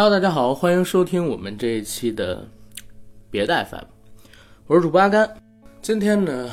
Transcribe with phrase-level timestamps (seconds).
[0.00, 2.46] Hello，大家好，欢迎收听我们这一期的
[3.32, 3.84] 别带饭
[4.68, 5.28] 我是主播阿甘。
[5.82, 6.48] 今天呢，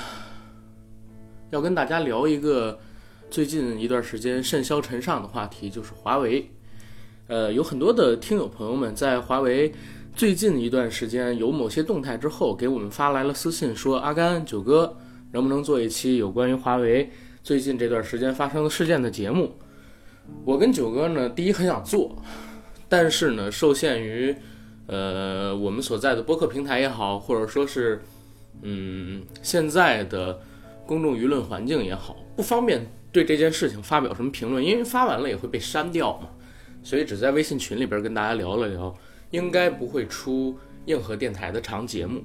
[1.52, 2.80] 要跟大家聊一个
[3.30, 6.50] 最近一段时间甚嚣尘上的话题，就是华为。
[7.28, 9.72] 呃，有很多的听友朋友们在华为
[10.16, 14.92] 最近一段时间有某些动态之后，给我们发来了私信，说阿甘九哥
[15.32, 17.08] 能不能做一期有关于华为
[17.44, 19.56] 最近这段时间发生的事件的节目？
[20.44, 22.18] 我跟九哥呢，第一很想做。
[22.98, 24.34] 但是呢，受限于，
[24.88, 28.02] 呃，我们所在的播客平台也好，或者说是，
[28.62, 30.40] 嗯，现在的
[30.86, 36.30] 公众舆论环境也好，不方便对这件事情发表什么评论，因为发完了也会被删掉嘛。
[36.84, 38.96] 所以只在微信群里边跟大家聊了聊，
[39.32, 42.24] 应该不会出硬核电台的长节目。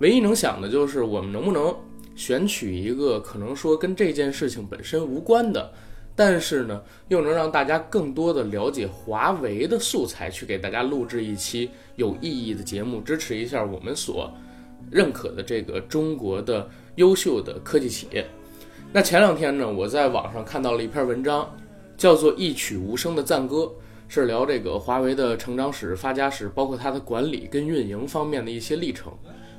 [0.00, 1.74] 唯一能想的就是我们能不能
[2.14, 5.72] 选取一个可能说跟这件事情本身无关的。
[6.18, 14.28] 但是呢，又能让大家更多的了解华为的素材，去给大家录制一期有意义的节目，支持一下我们所
[14.90, 18.26] 认可的这个中国的优秀的科技企业。
[18.92, 21.48] 那前两天呢，我在网上看到了一篇文章，
[21.96, 23.58] 叫做《一曲无声的赞歌》，
[24.08, 29.12] 是聊这个华为的成长史、发家史，包括它的管理跟运营方面的一些历程。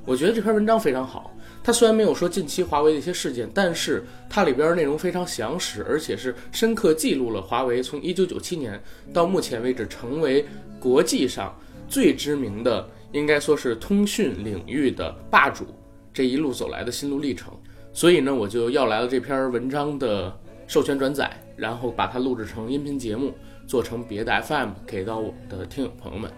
[0.06, 1.34] 我觉得这篇文章非常好。
[1.64, 8.82] 它虽然没有说近期华为的一些事件，但是它里边内容非常详实，而且是深刻记录了华为从1997年
[9.14, 10.46] 到目前为止成为
[10.80, 11.54] 国际上
[11.88, 15.66] 最知名的，应该说是通讯领域的霸主
[16.14, 17.54] 这一路走来的心路历程。
[17.92, 20.36] 所以呢，我就要来了这篇文章的
[20.68, 23.34] 授权转载，然后把它录制成音频节目，
[23.68, 26.32] 做成别的 FM 给到我的听友朋友们。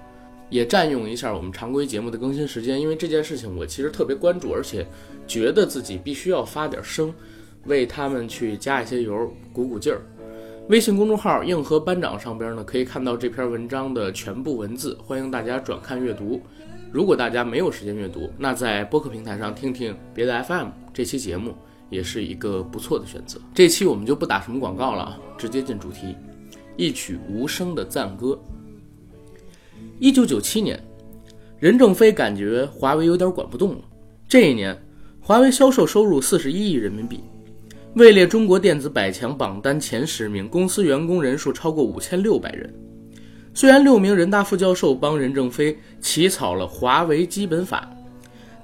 [0.52, 4.86] 也占用一下我们常规节目的更新时间，因为这件事情我其实特别关注，而且
[5.26, 7.12] 觉得自己必须要发点声，
[7.66, 10.02] 为他们去加一些油，鼓鼓劲儿。
[10.68, 16.40] 微信公众号“硬核班长”上边呢，可以看到这篇文章的全部文字，欢迎大家转看阅读。
[16.92, 21.56] 如果大家没有时间阅读，那在播客平台上听听别的 FM 这期节目
[21.90, 23.40] 也是一个不错的选择。
[23.54, 26.16] 这期我们就不打什么广告了，直接进主题，
[26.76, 28.38] 一曲无声的赞歌。
[30.02, 30.84] 一九九七年，
[31.60, 33.82] 任正非感觉华为有点管不动了。
[34.28, 34.76] 这一年，
[35.20, 37.20] 华为销售收入四十一亿人民币，
[37.94, 42.74] 位列中国电子百强榜单前十名，公司员工人数超过五千六百人。
[43.54, 47.88] 虽然六名人大副教授帮任正非起草了华为基本法，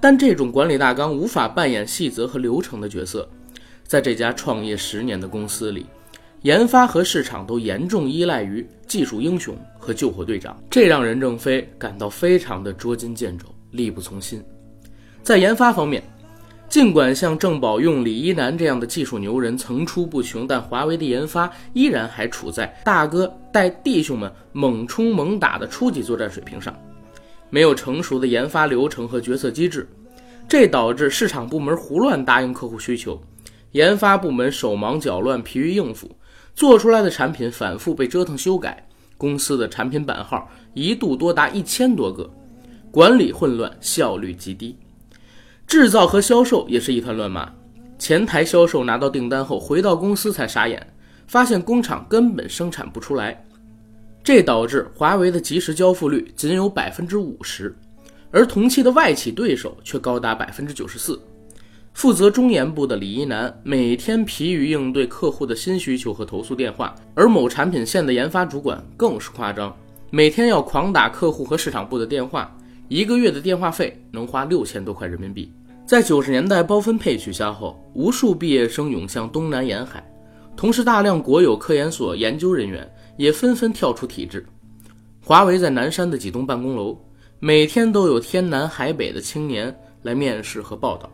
[0.01, 3.29] 但这种管理大纲无法扮演细则和流程的角色。
[3.83, 5.85] 在这家创业十年的公司里。
[6.43, 14.43] 研发和市场都严重依赖于技术英雄和救火队长，这让任正非感到非常的捉襟见肘、力不从心。
[15.23, 16.01] 在研发方面，
[16.69, 26.73] 尽管像郑宝用、李一男这样的技术牛人层出不穷，但华为的研发依然还处在大哥带弟兄们猛冲猛打的初级作战水平上，
[27.49, 29.89] 没有成熟的研发流程和决策机制，
[30.47, 33.19] 这导致市场部门胡乱答应客户需求，
[33.71, 36.09] 研发部门手忙脚乱、疲于应付。
[36.57, 38.83] 做出来的产品反复被折腾修改，
[39.15, 42.27] 公司的产品版号一度多达一千多个，
[42.89, 44.75] 管理混乱，效率极低，
[45.67, 47.53] 制造和销售也是一团乱麻。
[47.99, 50.83] 前台销售拿到订单后回到公司才傻眼，
[51.27, 53.39] 发现工厂根本生产不出来，
[54.23, 57.71] 这导致华为的即时交付率仅有百分之五十，
[58.31, 61.21] 而同期的外企对手却高达百分之九十四。
[61.97, 69.75] 负责中研部的李一男每天疲于应对客户的新需求和投诉电话，而某产品线的研发主管更是夸张，
[70.11, 72.55] 每天要狂打客户和市场部的电话，
[72.87, 75.51] 一个月的电话费能花六千多块人民币。
[75.87, 80.07] 在九十年代包分配取消后，无数毕业生涌向东南沿海，
[80.55, 82.87] 同时大量国有科研所研究人员
[83.17, 84.45] 也纷纷跳出体制。
[85.25, 86.95] 华为在南山的几栋办公楼，
[87.39, 91.09] 每天都有天南海北的青年来面试和报道。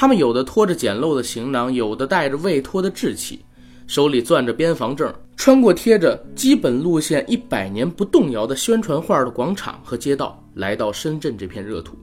[0.00, 3.44] 他们有的拖着简陋的行囊，有的带着未脱的稚气，
[3.88, 11.96] 手里攥着边防证，穿过贴着基本路线一百年不动摇的宣传画的广场和街道，来到深圳这片热土。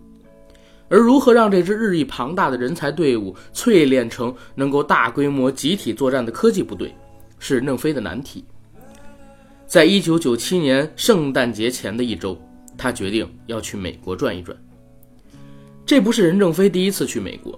[0.90, 6.94] 而如何让这支日益庞大的人才队伍淬炼成能够大规模集体作战的科技部队，
[7.40, 8.44] 是任正非的难题。
[9.66, 12.38] 在一九九七年圣诞节前的一周，
[12.78, 14.58] 他决定要去美国转一转。
[15.86, 17.58] 这不是任正非第一次去美国。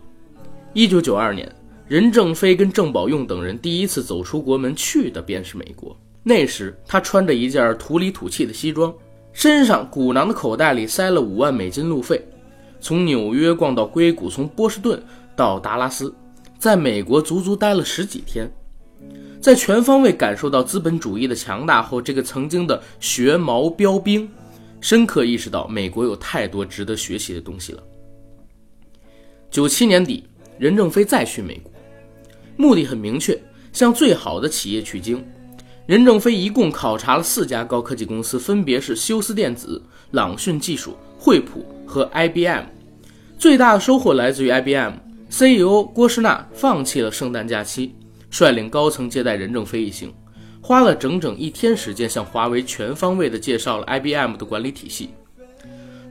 [0.77, 1.51] 一九九二年，
[1.87, 5.97] 任正非跟郑宝用等人第一次走出国门，去的便是美国。
[6.21, 8.93] 那时，他穿着一件土里土气的西装，
[9.33, 12.23] 身上鼓囊的口袋里塞了五万美金路费，
[12.79, 15.01] 从纽约逛到硅谷，从波士顿
[15.35, 16.13] 到达拉斯，
[16.59, 18.47] 在美国足足待了十几天。
[19.41, 24.29] 在全方位感受到资本主义的强大后，这个曾经的学毛标兵，
[24.79, 27.81] 深刻意识到美国有太多值得学习的东西了。
[29.49, 30.23] 九七年底，
[30.59, 31.71] 任正非再去美国，
[32.55, 33.37] 目的很明确，
[33.71, 35.23] 向最好的企业取经。
[35.85, 39.81] 任正非一共考察了四家高科技公司，分别是休斯电子、
[40.11, 42.63] 朗讯技术、惠普和 IBM。
[43.37, 47.95] 最大的收获来自于 IBM，CEO 郭士纳放弃了圣诞假期。
[48.29, 50.13] 率领高层接待任正非一行，
[50.59, 55.11] 花了整整一天时间向华为全方位地介绍了 IBM 的管理体系。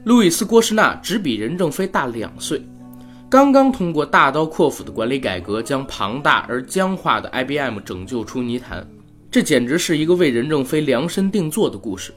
[0.03, 2.59] 路易斯·郭士纳只比任正非大两岁，
[3.29, 8.87] 刚刚通过大刀阔斧的管理改革，将庞大而僵化的 IBM 拯救出泥潭。
[9.29, 12.13] 这简直是一个为任正非量身定做的故事。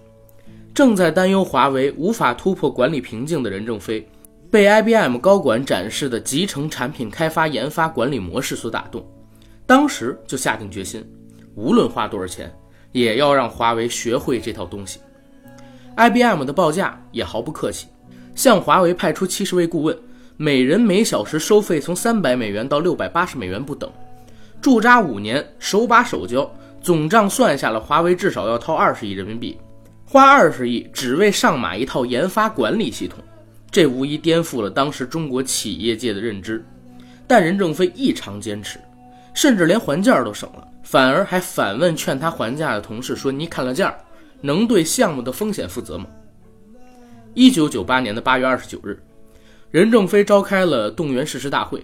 [0.73, 4.09] 正在担忧华为无法突破管理瓶颈的任正非，
[4.53, 9.05] 被 IBM 高管展示的集成产品开发、研发、管理模式所打动。
[9.67, 11.05] 当时就下定决心，
[11.57, 12.53] 无论花多少钱，
[12.93, 15.01] 也要让华为学会这套东西。
[15.97, 17.89] IBM 的报价也毫不客气，
[18.37, 19.99] 向华为派出七十位顾问，
[20.43, 23.93] 每人每小时收费从三百美元到六百八十美元不等，
[24.59, 26.51] 驻扎五年，手把手教，
[26.81, 29.59] 总账算下了，华为至少要掏二十亿人民币，
[30.03, 33.19] 花二十亿只为上马一套研发管理系统，
[33.71, 36.65] 这无疑颠覆了当时中国企业界的认知。
[37.27, 38.81] 但任正非异常坚持。
[39.35, 43.95] 甚至连还价都省了，反而还反问劝他还价的同事说：“你砍了价，
[44.41, 46.07] 能对项目的风险负责吗？”
[47.35, 48.99] 一九九八年的八月二十九日，
[49.71, 51.81] 任正非召开了动员誓师大会，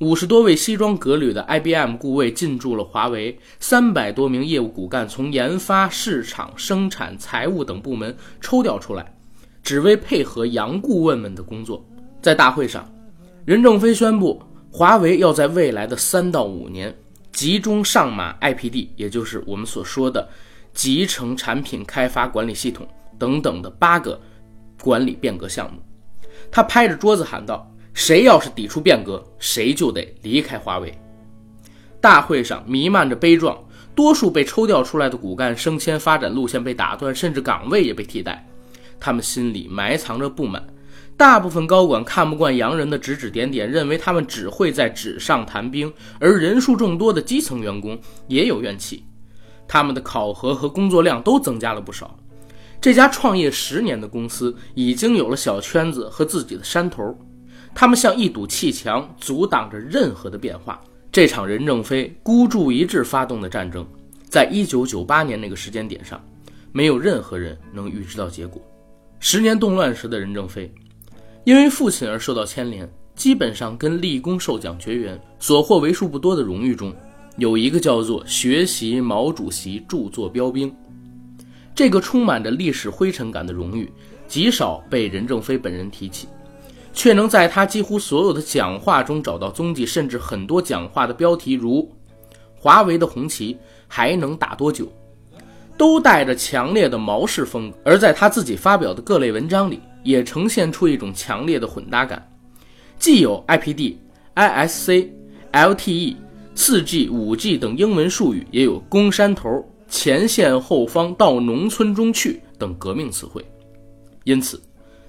[0.00, 9.14] 五十多位西装革履的 IBM 顾问进驻了华为，三百多名业务骨干从研发、市场、生产、财务等部门抽调出来，
[9.62, 11.86] 只为配合杨顾问们的工作。
[12.20, 12.84] 在大会上，
[13.44, 14.42] 任正非宣布。
[14.72, 16.92] 华为要在未来的三到五年
[17.30, 20.28] 集中上马 IPD，也就是我们所说的
[20.72, 22.84] 集成产品开发管理系统
[23.16, 24.20] 等等的八个
[24.82, 25.80] 管理变革项目。
[26.54, 30.96] 他拍着桌子喊道：“谁要是抵触变革，谁就得离开华为。”
[32.00, 33.58] 大会上弥漫着悲壮，
[33.92, 38.46] 多数被抽调出来的骨干升迁发展路线被打断，甚至岗位也被替代。
[39.00, 40.64] 他们心里埋藏着不满。
[41.16, 45.90] 大部分高管看不惯洋人的指指点点，认为他们只会在纸上谈兵；
[46.20, 47.98] 而人数众多的基层员工
[48.28, 49.04] 也有怨气，
[49.66, 52.16] 他们的考核和工作量都增加了不少。
[52.84, 57.18] 这家创业十年的公司已经有了小圈子和自己的山头，
[57.74, 60.78] 他们像一堵砌墙，阻挡着任何的变化。
[61.10, 63.86] 这场任正非孤注一掷发动的战争，
[64.28, 66.22] 在一九九八年那个时间点上，
[66.72, 68.60] 没有任何人能预知到结果。
[69.18, 70.70] 十年动乱时的任正非。
[71.44, 72.86] 因为父亲而受到牵连，
[73.16, 75.18] 基本上跟立功受奖绝缘。
[75.38, 76.94] 所获为数不多的荣誉中，
[77.38, 80.70] 有一个叫做“学习毛主席著作标兵”。
[81.74, 83.92] 这个充满着历史灰尘感的荣誉，
[84.28, 86.28] 极少被任正非本人提起，
[86.92, 89.84] 却能在他几乎所有的讲话中找到踪迹。
[89.84, 91.90] 甚至很多讲话的标题，如
[92.54, 93.56] “华为的红旗
[93.88, 94.86] 还能打多久”，
[95.76, 97.76] 都带着强烈的毛式风格。
[97.84, 102.24] 而在他自己发表的各类文章里，也呈现出一种强烈的混搭感，
[103.00, 103.96] 既有 IPD、
[104.36, 105.08] ISC、
[105.52, 106.16] LTE、
[106.54, 113.44] 4G、5G 等英文术语，也有攻山头、前线后方、到农村中去等革命词汇。
[114.24, 114.60] 因此，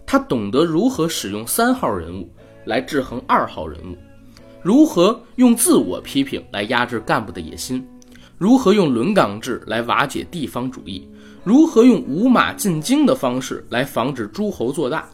[0.05, 2.29] 他懂得如何使用三号人物
[2.65, 3.95] 来制衡二号人物，
[4.61, 7.85] 如何用自我批评来压制干部的野心，
[8.37, 11.07] 如何用轮岗制来瓦解地方主义。
[11.43, 15.07] 如何用五马进京的方式来防止诸侯做大？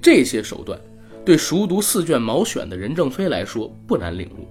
[0.00, 0.80] 这些手段
[1.24, 4.46] 对熟读四卷《毛选》的任正非来说不难领悟。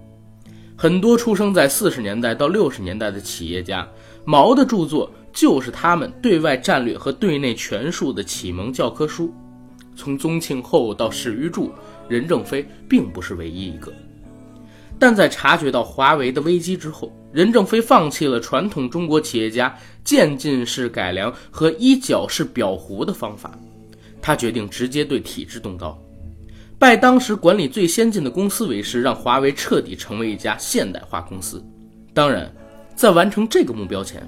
[0.78, 3.88] 很多出生在四十年代到六十年代的企业家，
[4.26, 9.34] 毛的著作就是他们对外战略和对内权术的启蒙教科书。
[9.96, 11.72] 从宗庆后到史玉柱，
[12.08, 13.94] 任正非并不是唯一一个。
[14.98, 23.58] 但在察觉到华为的危机之后，任正非放弃了传统中国企业家渐进式改良和一角式裱糊的方法，
[24.22, 26.00] 他决定直接对体制动刀，
[26.78, 31.64] 拜当时管理最先进的公司为师，让华为彻底成为一家现代化公司。
[32.14, 32.54] 当然，
[33.02, 34.22] 在完成这个目标前，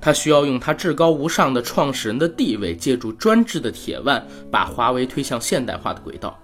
[0.00, 6.38] 他需要用他至高无上的创始人的地位，借助专制的铁腕，把华为推向现代化的轨道。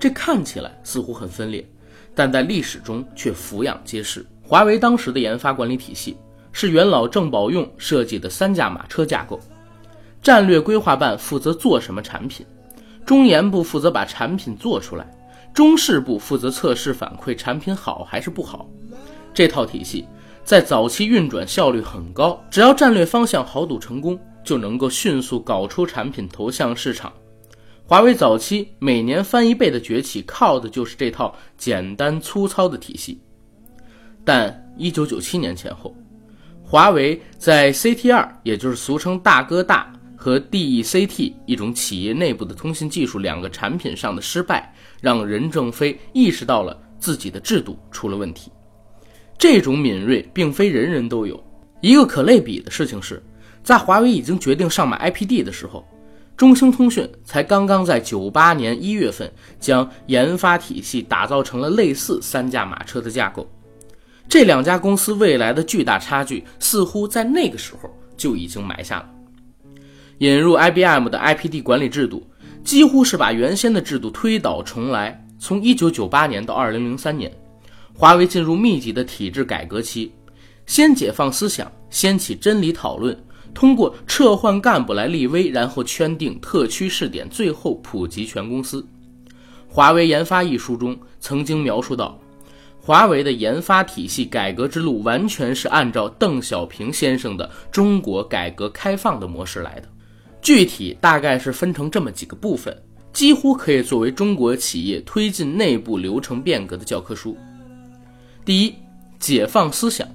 [0.00, 1.64] 这看起来似乎很分裂。
[2.12, 4.26] 但在历史中却俯仰皆是。
[4.42, 6.16] 华为当时的研发管理体系
[6.50, 9.38] 是元老郑宝用设计的三驾马车架构，
[10.20, 12.44] 战略规划办负责做什么产品，
[13.06, 15.08] 中研部负责把产品做出来，
[15.54, 18.68] 中试部负责测试反馈产品好还是不好。
[19.32, 20.04] 这套体系
[20.44, 27.12] 在早期运转效率很高，只要战略方向豪赌成功，就能够迅速搞出产品投向市场。
[27.84, 33.20] 华为早期每年翻一倍的崛起，靠的就是这套简单粗糙的体系。
[34.24, 35.94] 但一九九七年前后，
[36.62, 48.50] 华为在 CT 二也就是俗称大哥大和 DECT 一种企业内部的通信技术两个产品上的失败，让任正非意识到了自己的制度出了问题。
[49.42, 51.42] 这种敏锐并非人人都有。
[51.80, 53.20] 一个可类比的事情是，
[53.64, 55.84] 在华为已经决定上买 IPD 的时候。
[56.36, 63.50] 中兴通讯才刚刚在九八年一月份将研发体系打造成了类似三驾马车的架构，
[64.28, 69.10] 这两家公司未来的巨大差距似乎在那个时候就已经埋下了。
[70.18, 72.24] 引入 IBM 的 IPD 管理制度，
[72.62, 75.20] 几乎是把原先的制度推倒重来。
[75.36, 77.28] 从一九九八年到二零零三年，
[78.02, 80.10] 华为进入密集的体制改革期，
[80.66, 83.16] 先解放思想，掀起真理讨论。
[83.54, 88.82] 通过撤换干部来立威，然后圈定特区试点，最后普及全公司。
[89.68, 92.18] 《华为研发》一书中曾经描述到，
[92.80, 99.88] 华为的研发体系改革之路完全是按照邓小平先生的中国改革开放的模式来的。
[100.40, 102.76] 具体大概是分成这么几个部分，
[103.12, 107.36] 几乎可以作为中国企业推进内部流程变革的教科书。
[108.44, 108.74] 第一，
[109.20, 110.06] 解放思想。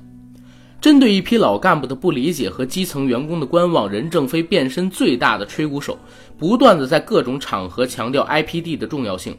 [0.82, 5.98] 针对一批老干部的不理解和基层员工的观望，任正非变身最大的吹鼓手，
[6.38, 9.36] 不断的在各种场合强调 IPD 的重要性，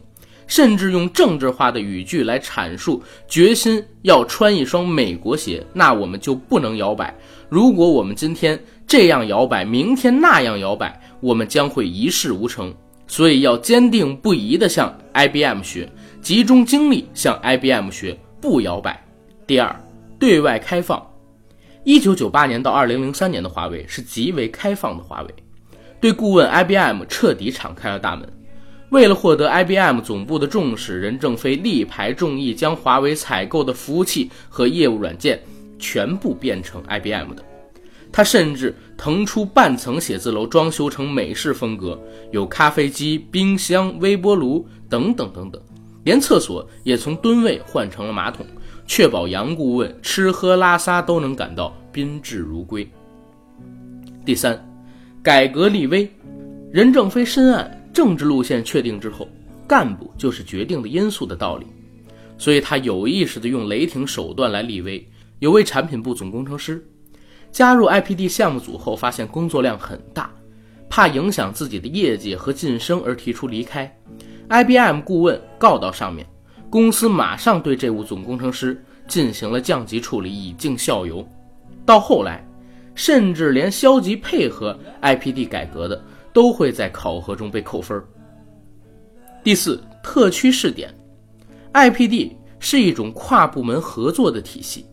[0.47, 7.15] 甚至用政治化的语句来阐述决心要穿一双美国鞋，那我们就不能摇摆。
[7.47, 12.73] 如果我们今天这样摇摆，明天那样摇摆，我们将会一事无成。
[13.07, 15.91] 所以要坚定不移地向 IBM 学，
[16.21, 19.03] 集中精力向 IBM 学，不摇摆。
[19.45, 19.75] 第二，
[20.17, 21.05] 对外开放。
[21.83, 25.33] 一九九八年到二零零三年的华为是极为开放的华为，
[25.99, 28.27] 对顾问 IBM 彻底敞开了大门。
[28.89, 35.39] 为了获得 IBM 总部的重视，任正非力排众议，将华为采购的服务器和业务软件
[35.77, 37.43] 全部变成 IBM 的。
[38.11, 41.99] 他甚至腾出半层写字楼，装修成美式风格，
[42.31, 45.61] 有咖啡机、冰箱、微波炉等等等等，
[46.03, 48.45] 连厕所也从蹲位换成了马桶。
[48.87, 52.89] 确保杨顾问吃喝拉撒都能感到宾至如归。
[54.25, 54.59] 第三，
[55.21, 56.11] 改革立威。
[56.71, 59.27] 任正非深谙政治路线确定之后，
[59.67, 61.67] 干部就是决定的因素的道理，
[62.35, 65.07] 所以他有意识地用雷霆手段来立威。
[65.37, 66.83] 有位产品部总工程师
[67.51, 70.31] 加入 IPD 项目组后，发现工作量很大，
[70.89, 73.95] 怕影响自己的业绩和晋升而提出离开。
[74.49, 76.25] IBM 顾问告到上面。
[76.69, 81.27] 公司马上对这位总工程师进行了降级处理，以儆效尤。
[81.85, 82.47] 到后来，
[82.93, 85.99] 甚至连消极配合 IPD 改革的，
[86.31, 87.99] 都会在考核中被扣分。
[89.43, 90.93] 第四，特区试点
[91.73, 94.85] ，IPD 是一种跨部门合作的体系，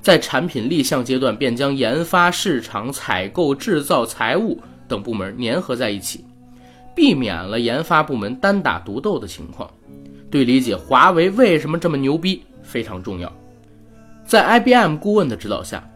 [0.00, 6.24] 在产品立项阶段便将研发、市场、采购、制造、财务等部门粘合在一起，
[6.94, 9.70] 避免了研发部门单打独斗的情况。
[10.30, 13.30] 对理解华为为什么这么牛逼非常重要。
[14.24, 15.86] 在 IBM 顾问的指导下，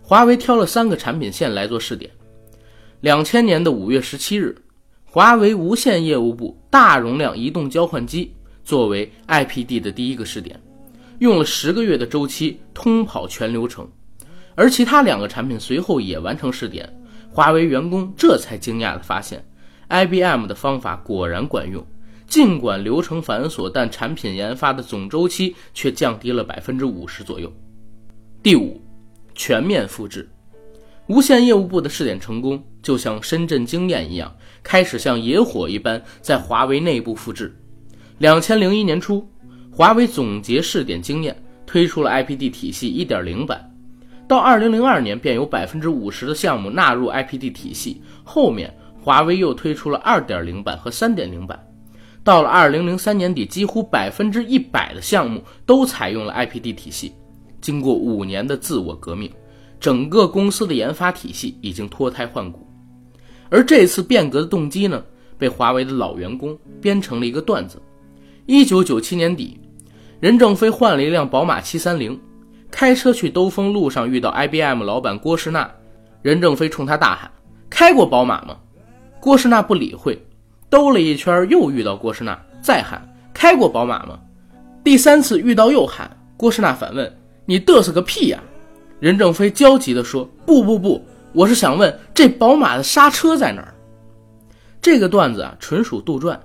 [0.00, 2.10] 华为挑了三个产品线来做试点。
[3.00, 4.56] 两千年的五月十七日，
[5.04, 10.58] 华为无线业务部大容量移动交换机作为 IPD 的第一个试点，
[11.18, 13.86] 用了十个月的周期通跑全流程，
[14.54, 16.88] 而其他两个产品随后也完成试点。
[17.30, 19.44] 华为员工这才惊讶地发现
[19.92, 21.86] ，IBM 的方法果然管用。
[22.26, 27.52] 尽管流程繁琐，但产品研发的总周期却降低了百分之五十左右。
[28.42, 28.80] 第五，
[29.34, 30.26] 全面复制
[31.08, 37.54] 无线业务部的试点成功，就像深圳经验一样，开始像野火一般在华为内部复制。
[38.16, 39.28] 两千零一年初，
[39.70, 43.68] 华为总结试点经验，推出了 IPD 体系一点零版。
[44.26, 48.00] 到二零零二年，便有百分之五十的项目纳入 IPD 体系。
[48.24, 51.58] 后面，华为又推出了二点零版和三点零版。
[52.24, 57.12] 到了二零零三年底，几乎百分之一百的项目都采用了 IPD 体系。
[57.60, 59.28] 经过五年的自我革命，
[59.80, 62.64] 整个公司的研发体系已经脱胎换骨。
[63.50, 65.02] 而这次变革的动机呢，
[65.36, 67.82] 被华为的老员工编成了一个段子：
[68.46, 69.60] 一九九七年底，
[70.20, 72.18] 任正非换了一辆宝马七三零，
[72.70, 75.68] 开车去兜风，路上遇到 IBM 老板郭士纳，
[76.22, 77.30] 任正非冲他大喊
[77.68, 78.56] ：“开过宝马吗？”
[79.22, 80.20] 郭士纳不理会。
[80.68, 83.00] 兜了一圈，又遇到郭士纳，再喊
[83.32, 84.18] ：“开过宝马吗？”
[84.82, 88.42] 第三次遇到又喊，郭士纳反问：“你嘚瑟个屁呀！”
[88.98, 91.00] 任正非焦急地说：“不不不，
[91.32, 93.72] 我是想问这宝马的刹车在哪儿？”
[94.82, 96.36] 这个段子啊，纯属杜撰，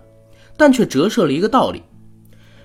[0.56, 1.82] 但却折射了一个道理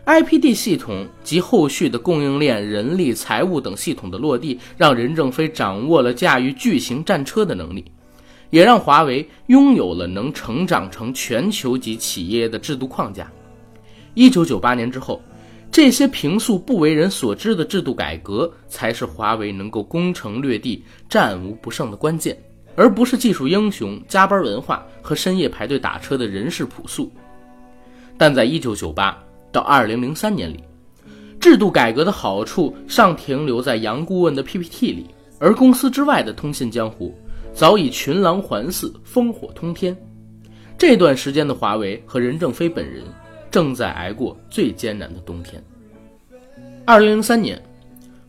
[0.05, 7.91] ：IPD 系统及后续的供应链、人力、财务等系统的落地，让任正非掌握了驾驭巨型战车的能力，
[8.53, 13.29] 也让华为拥有了能成长成全球级企业的制度框架。
[14.15, 15.21] 一九九八年之后。
[15.75, 22.37] 这些平素不为人所知的制度改革，才是华为能够攻城略地、战无不胜的关键，
[22.77, 27.11] 而不是技术英雄、加班文化和深夜排队打车的人事朴素。
[28.19, 29.15] 但在1998
[29.51, 30.63] 到2003年里，
[31.41, 35.07] 制度改革的好处尚停留在杨顾问的 PPT 里，
[35.39, 37.19] 而公司之外的通信江湖
[37.55, 39.97] 早已群狼环伺、烽火通天。
[40.77, 43.05] 这段时间的华为和任正非本人。
[43.51, 45.63] 正在挨过最艰难的冬天。
[46.87, 47.63] 二零零三年，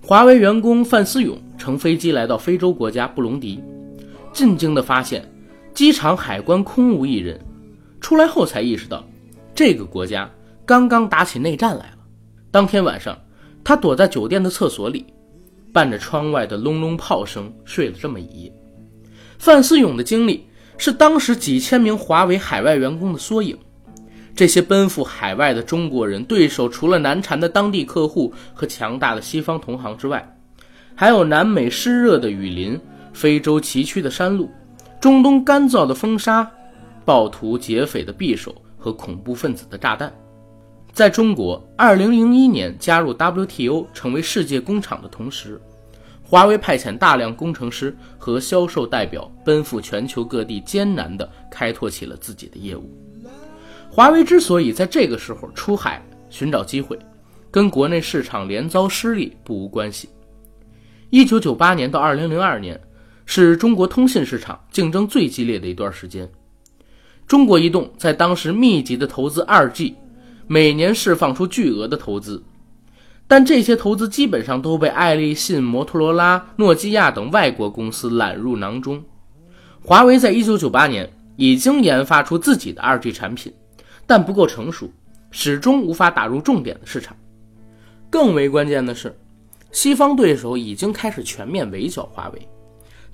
[0.01, 3.58] 华为员工范思勇乘飞机来到非洲国家布隆迪，
[4.34, 5.24] 震惊地发现
[5.74, 7.39] 机场海关空无一人。
[8.01, 9.01] 出来后才意识到，
[9.56, 10.30] 这个国家
[10.65, 12.00] 刚刚打起内战来了。
[12.51, 13.18] 当天晚上，
[13.63, 15.06] 他躲在酒店的厕所里，
[15.72, 18.53] 伴着窗外的隆隆炮声睡了这么一夜。
[19.44, 20.48] 范思勇的经历
[20.78, 23.58] 是当时几千名华为海外员工的缩影。
[24.34, 30.38] 这些奔赴海外的中国人，对手除了难缠的当地客户和强大的西方同行之外，
[30.96, 32.80] 还有南美湿热的雨林、
[33.12, 34.50] 非洲崎岖的山路、
[35.02, 36.50] 中东干燥的风沙、
[37.04, 40.10] 暴徒劫匪的匕首和恐怖分子的炸弹。
[40.94, 45.60] 在中国2001年加入 WTO 成为世界工厂的同时，
[46.34, 52.90] 华为派遣大量工程师和销售代表奔赴全球各地，艰难地开拓起了自己的业务。
[53.88, 56.98] 华为之所以在这个时候出海寻找机会，
[57.51, 60.10] 跟国内市场连遭失利不无关系。
[61.12, 62.81] 一九九八年到二零零二年，
[63.27, 66.27] 是中国通信市场竞争最激烈的一段时间。
[67.27, 69.96] 中国移动在当时密集的投资二 G，
[70.48, 72.44] 每年释放出巨额的投资，
[73.33, 79.03] 但这些投资基本上都被爱立信、摩托罗拉、诺基亚等外国公司揽入囊中。
[79.81, 83.51] 华为在一九九八年已经研发出自己的二 G 产品。
[84.05, 84.87] 但不够成熟，
[85.31, 87.17] 始终无法打入重点的市场。
[88.07, 89.17] 更为关键的是，
[89.72, 92.48] 西方对手已经开始全面围剿华为。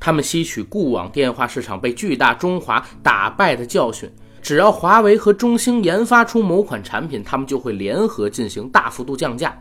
[0.02, 9.58] 他们吸取固网电话市场被巨大中华打败的教训，只要华为和中兴研发出某款产品，他们就会联合进行大幅度降价，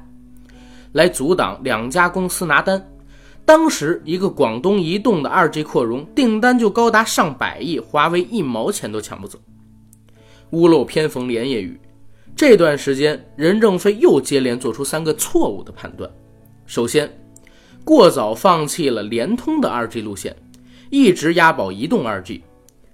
[0.92, 2.84] 来阻挡两家公司拿单。
[3.44, 9.38] 当时，一个广东移动的二 G 扩容订单就高达上百亿，华为一毛钱都抢不走。
[10.50, 11.80] 屋漏偏逢连夜雨，
[12.36, 16.10] 这段时间，任正非又接连做出三个错误的判断。
[16.66, 17.10] 首先，
[17.84, 20.36] 过早放弃了联通的 2G 路线，
[20.90, 22.42] 一直押宝移动 2G，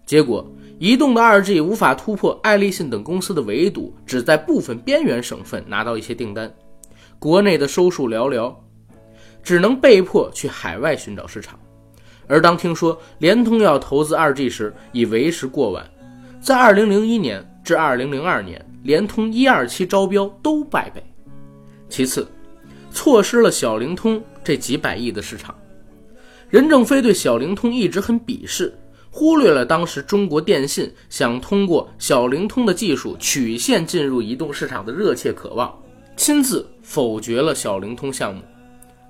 [0.06, 6.52] 结果移动的 2G 无法突破爱立信等公司的围堵，只在部分边缘省份拿到一些订单，
[7.24, 8.54] 国内的收数寥寥，
[9.42, 11.58] 只能被迫去海外寻找市场。
[12.26, 15.90] 而当听说联通要投资 2G 时，已为时过晚。
[16.38, 21.02] 在二零零一年至二零零二年，联通一二期招标都败北。
[21.88, 22.28] 其次，
[22.90, 25.54] 错失了小灵通这几百亿的市场。
[26.50, 28.70] 任正非对小灵通一直很鄙视，
[29.10, 35.74] 忽略了当时中国电信想通过小灵通的技术曲线进入移动市场的热切渴望，
[36.18, 38.42] 亲自否决了小灵通项目，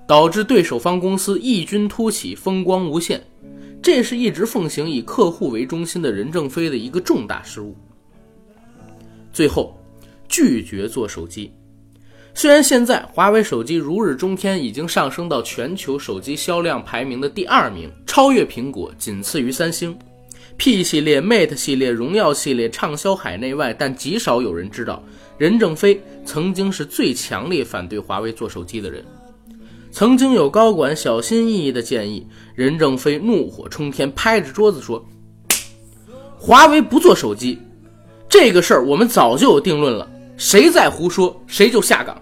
[0.07, 3.21] 导致对手方公司异军突起，风光无限。
[3.83, 7.75] 这是一直奉行以客户为中心的任正非的一个重大失误。
[9.31, 9.77] 最后，
[10.27, 11.51] 拒绝做手机。
[12.33, 19.95] 虽然现在华为手机如日中天，已经上升到全球手机销量排名的第二名，超越苹果，仅次于三星。
[20.57, 25.03] P 系列、Mate 系列、荣耀系列畅销海内外，但极少有人知道，
[25.37, 29.03] 任正非曾经是最强烈反对华为做手机的人。
[29.91, 35.05] 曾经有高管小心翼翼的建议，任正非怒火冲天，拍着桌子说
[36.37, 37.59] ：“华为不做手机，
[38.27, 42.21] 这个事儿我们早就有定论了，谁再胡说，谁就下岗。”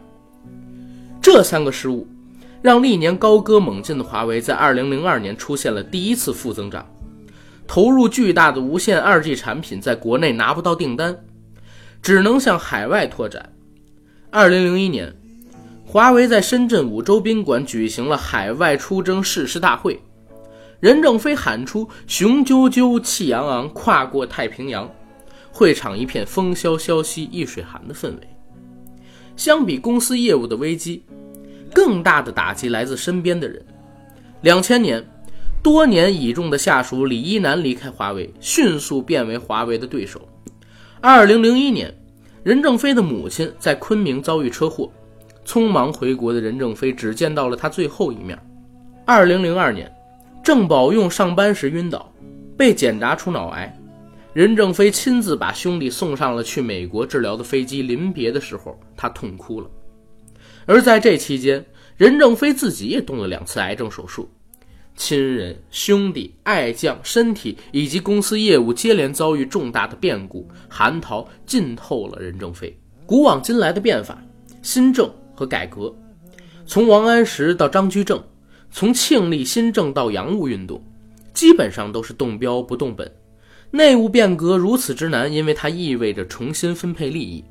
[1.21, 2.07] 这三个失误，
[2.61, 6.85] 让历年高歌猛进的华为在2002年出现了第一次负增长，
[7.67, 11.26] 投入巨大的无线 2G 产品在国内拿不到订单，
[12.02, 13.54] 只能向海外拓展。
[14.32, 15.13] 2001年。
[15.86, 20.02] 华为在深圳五洲宾馆举行了海外出征誓师大会，
[20.80, 24.89] 任正非喊出“雄赳赳，气昂昂，跨过太平洋”，
[25.54, 28.28] 会场一片风萧萧兮易水寒的氛围。
[29.36, 31.04] 相比公司业务的危机，
[31.71, 33.63] 更大的打击来自身边的人。
[34.41, 35.06] 两千年，
[35.63, 40.28] 多年倚重的下属李一男离开华为，迅速变为华为的对手。
[40.99, 41.89] 二零零一年，
[42.43, 44.91] 任正非的母亲在昆明遭遇车祸，
[45.45, 48.38] 匆忙回国的任正非只见到了他最后一面。
[49.06, 49.89] 二零零二年，
[50.43, 52.13] 郑宝用上班时晕倒，
[52.58, 53.73] 被检查出脑癌。
[54.34, 59.67] 任正非亲自把兄弟送上了去美国治疗的飞机，临别的时候，他痛哭了。
[60.65, 61.63] 而在这期间，
[61.95, 64.30] 任正非自己也动了两次癌症手术，
[64.95, 72.77] 亲人、兄弟、爱将、身体以及公司业务接连遭遇重大的变故，寒桃浸透了任正非。
[73.06, 74.23] 古往今来的变法、
[74.62, 75.93] 新政和改革，
[76.65, 78.23] 从王安石到张居正，
[78.71, 80.82] 从庆历新政到洋务运动，
[81.34, 83.12] 基本上都是动标不动本。
[83.71, 87.43] 内务变革如此之难，因为它意味着重新分配利益，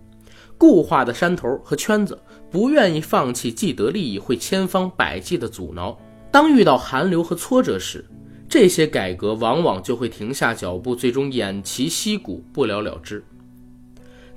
[0.56, 2.18] 固化的山头和圈子
[2.50, 5.98] 不愿意放弃既得利益，会千方百计的阻挠。
[6.32, 8.04] 当遇到寒流和挫折时，
[8.48, 13.22] 这些改革往往就会停下脚步，最终偃旗息鼓，不了了之。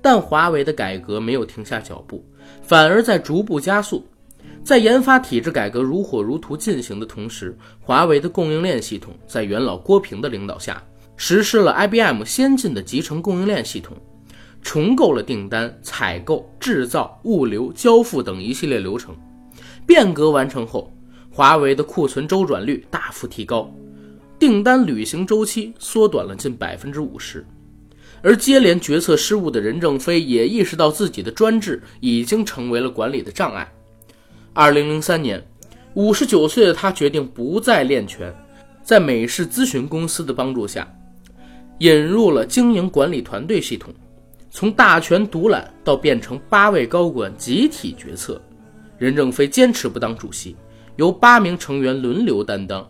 [0.01, 2.23] 但华为的改革没有停下脚步，
[2.62, 4.05] 反而在逐步加速。
[4.62, 10.84] 在研发体制改革如火如荼进行的同时，华为的供应链系统在元老郭平的领导下。
[11.17, 13.95] 实施了 IBM 先进的集成供应链系统，
[14.62, 19.15] 重构了订单、采购、制造、物流、交付等一系列流程。
[19.86, 20.91] 变革完成后，
[21.36, 23.69] 华为的库存周转率大幅提高，
[24.39, 27.45] 订单履行周期缩短了近百分之五十。
[28.21, 33.69] 而接连决策失误的任正非也意识到自己的专制已经成为了管理的障碍。
[34.54, 35.45] 二零零三年，
[35.93, 38.34] 五十九岁的他决定不再练拳，
[38.82, 40.88] 在美式咨询公司的帮助下。
[41.80, 43.93] 引入了经营管理团队系统，
[44.50, 48.41] 从大权独揽到变成八位高管集体决策。
[48.98, 50.56] 任正非坚持不当主席，
[50.95, 52.89] 由八名成员轮流担当。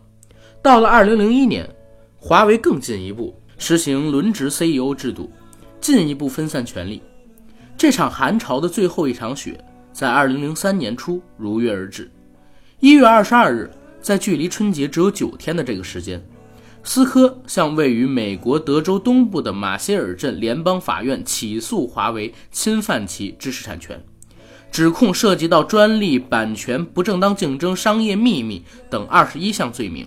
[0.62, 1.70] 到了二零零一年，
[2.18, 5.32] 华为更进一步实行轮值 CEO 制度，
[5.80, 7.02] 进一步分散权力。
[7.78, 9.60] 这场寒潮的最后一场雪，
[9.92, 12.10] 在二零零三年初如约而至。
[12.80, 13.70] 一月二十二日，
[14.02, 16.24] 在距离春节只有九天的这个时间。
[16.84, 24.00] 思科向位于美国德州东部的马歇尔镇联邦法院起诉华为侵犯其知识产权，
[24.76, 30.06] 指控涉及到专利、版权、不正当竞争、商业秘密等二十一项罪名，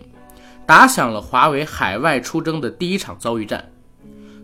[0.67, 3.67] 打响了华为海外出征的第一场遭遇战。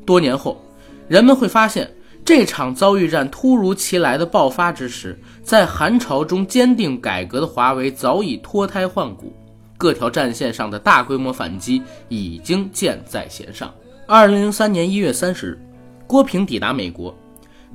[0.07, 0.65] 多年后，
[1.09, 1.93] 人们会发现，
[2.25, 9.31] 这场遭遇战突如其来的爆发之时，在寒潮中坚定改革的华为早已脱胎换骨。
[9.77, 13.71] 各条战线上的大规模反击已经箭在弦上。
[14.07, 15.59] 二零零三年一月三十日，
[16.07, 17.15] 郭平抵达美国，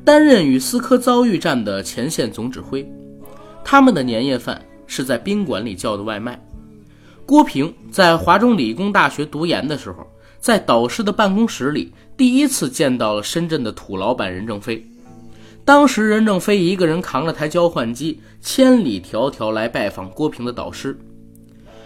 [0.03, 2.89] 担任与思科遭遇战的前线总指挥。
[3.63, 6.39] 他们的年夜饭是在宾馆里叫的外卖。
[7.25, 10.07] 郭平在华中理工大学读研的时候，
[10.39, 14.83] 在导师的办公室里第一次见到了深圳的土老板任正非。
[15.63, 20.97] 当时任正非一个人扛了台交换机，千里迢迢来拜访郭平的导师。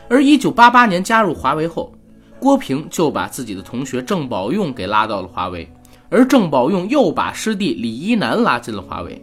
[0.08, 1.94] 而1988年加入华为后，
[2.40, 5.70] 郭平就把自己的同学郑宝用给拉到了华为，
[6.14, 9.20] 而郑宝用又把师弟李一男拉进了华为。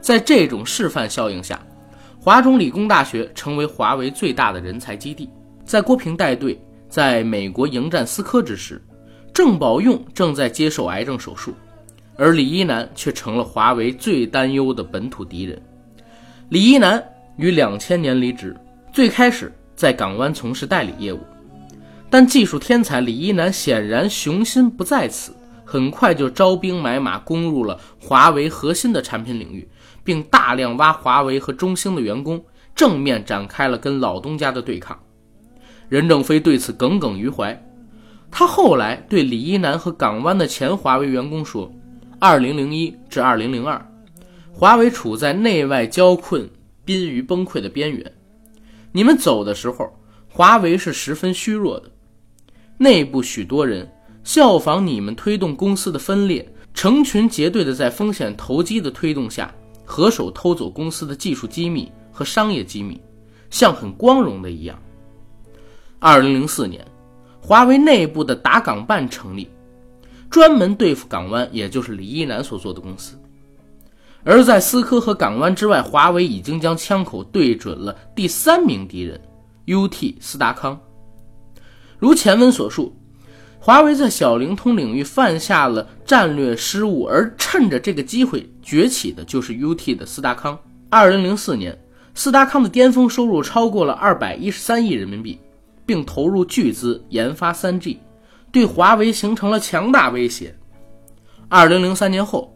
[0.00, 1.60] 在这种示范效应下，
[2.18, 5.28] 华中理工大学成为华为最大的人才基地。
[5.66, 8.82] 在郭平带队在美国迎战思科之时，
[9.34, 11.52] 郑宝用正在接受癌症手术，
[12.16, 15.60] 而李一男却成了华为最担忧的本土敌人。
[16.48, 17.04] 李一男
[17.36, 18.56] 于两千年离职，
[18.94, 19.52] 最开始。
[19.76, 21.20] 在港湾从事代理业务，
[22.10, 25.32] 但技术天才李一男显然雄心不在此，
[25.70, 29.68] 很快就招兵买马，攻入了华为核心的产品领域，
[30.02, 34.98] 并大量挖华为和中兴的员工，正面展开了跟老东家的对抗。
[35.88, 37.56] 任正非对此耿耿于怀，
[38.32, 41.72] 他后来对李一男和港湾的前华为员工说
[42.18, 43.80] ：“2001 至2002，
[44.50, 46.50] 华为处在内外交困、
[46.84, 48.12] 濒于崩溃的边缘。”
[48.90, 49.88] 你们走的时候，
[50.28, 51.88] 华为是十分虚弱的，
[52.76, 53.88] 内部许多人
[54.32, 59.52] 效仿你们推动公司的分裂，成群结队的在风险投机的推动下，
[59.84, 63.00] 合手偷走公司的技术机密和商业机密，
[63.50, 64.80] 像很光荣的一样。
[65.98, 66.86] 二零零四年，
[67.40, 69.50] 华为内部的打港办成立，
[70.30, 73.18] 专门对付港湾，也就是李一男所做的公司。
[74.22, 79.20] 而在思科和港湾之外，华为已经将枪口对准了第三名敌人
[79.66, 80.78] UT 斯达康。
[81.98, 82.94] 如前文所述，
[83.62, 90.58] 华为在小灵通领域犯下了战略失误，而趁着这个机会崛起的就是 UT 的斯达康。
[90.88, 91.78] 二零零四年，
[92.14, 95.38] 斯达康的巅峰收入超过了二百一十三亿人民币，
[95.84, 97.98] 并投入巨资研发 3G，
[98.50, 100.56] 对华为形成了强大威胁。
[101.50, 102.50] 2003年后，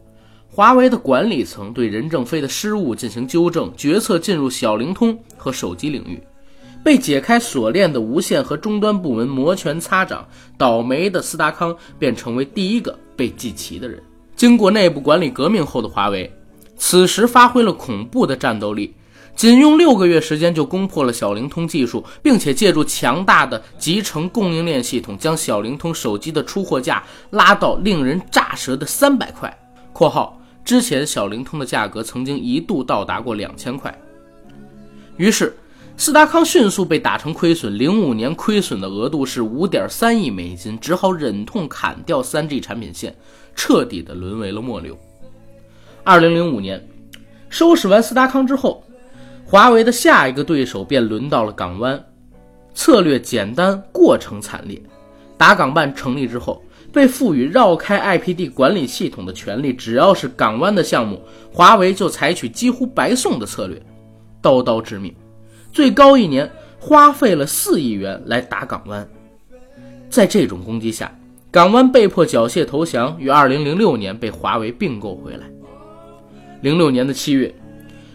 [0.49, 6.19] 华为的管理层对任正非的失误进行纠正，决策进入小灵通和手机领域。
[6.85, 14.01] 被解开锁链的无线和终端部门摩拳擦掌，倒霉的斯达康便成为第一个被记齐的人。
[14.37, 16.31] 经过内部管理革命后的华为，
[16.77, 18.95] 此时发挥了恐怖的战斗力，
[19.35, 29.51] 仅用六个月时间就攻破了小灵通技术，并且借助强大的集成供应链系统，将小灵通手机的出货价拉到令人咋舌的三百块
[29.95, 33.99] （括号之前小灵通的价格曾经一度到达过两千块）。
[35.17, 35.57] 于是。
[35.97, 43.15] 斯达康迅速被打成亏损，零五年亏损的额度是五点三亿美金，只好忍痛砍掉三 G 产品线，
[43.55, 44.99] 彻底的沦为了末流。
[46.03, 46.85] 二零零五年，
[47.49, 48.85] 收拾完斯达康之后，
[49.47, 52.05] 华为的下一个对手便轮到了港湾，
[52.75, 54.83] 策略简单，过程惨烈。
[55.39, 63.81] 打港办成立之后，被赋予绕开 IPD 管理系统的权利，只要是港湾的项目，华为就采取几乎白送的策略，
[64.43, 65.15] 刀刀致命。
[65.75, 69.07] 最高一年花费了四亿元来打港湾，
[70.09, 71.13] 在这种攻击下，
[71.51, 75.51] 港湾被迫缴械投降，于二零零六年被华为并购回来。
[76.63, 77.53] 零六年的七月，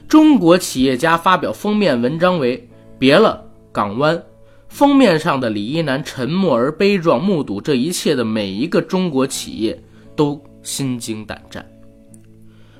[0.07, 2.65] 中国企业家发表封面文章为
[2.97, 3.43] “别了
[3.73, 4.23] 港湾”，
[4.69, 9.77] 封面上的李一男沉默而悲壮，目睹这一切的每一个中国企业
[10.15, 11.69] 都心惊胆战。